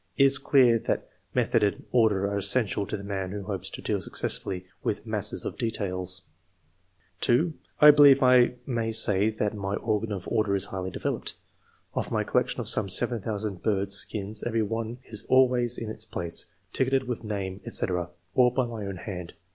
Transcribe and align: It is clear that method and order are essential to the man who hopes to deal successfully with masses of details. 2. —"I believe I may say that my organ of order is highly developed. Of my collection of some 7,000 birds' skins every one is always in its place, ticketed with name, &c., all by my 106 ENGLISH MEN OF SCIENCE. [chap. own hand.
It 0.17 0.23
is 0.23 0.39
clear 0.39 0.79
that 0.79 1.07
method 1.35 1.61
and 1.61 1.85
order 1.91 2.25
are 2.25 2.35
essential 2.39 2.87
to 2.87 2.97
the 2.97 3.03
man 3.03 3.29
who 3.31 3.43
hopes 3.43 3.69
to 3.69 3.83
deal 3.83 4.01
successfully 4.01 4.65
with 4.83 5.05
masses 5.05 5.45
of 5.45 5.59
details. 5.59 6.23
2. 7.19 7.53
—"I 7.81 7.91
believe 7.91 8.23
I 8.23 8.55
may 8.65 8.93
say 8.93 9.29
that 9.29 9.53
my 9.53 9.75
organ 9.75 10.11
of 10.11 10.27
order 10.27 10.55
is 10.55 10.65
highly 10.65 10.89
developed. 10.89 11.35
Of 11.93 12.09
my 12.11 12.23
collection 12.23 12.59
of 12.59 12.67
some 12.67 12.89
7,000 12.89 13.61
birds' 13.61 13.93
skins 13.93 14.41
every 14.41 14.63
one 14.63 14.97
is 15.05 15.21
always 15.29 15.77
in 15.77 15.91
its 15.91 16.03
place, 16.03 16.47
ticketed 16.73 17.03
with 17.07 17.23
name, 17.23 17.61
&c., 17.63 17.85
all 18.33 18.49
by 18.49 18.63
my 18.63 18.71
106 18.71 18.71
ENGLISH 18.71 18.71
MEN 18.73 18.73
OF 18.73 18.73
SCIENCE. 18.73 18.83
[chap. 18.83 18.89
own 18.89 19.13
hand. 19.19 19.33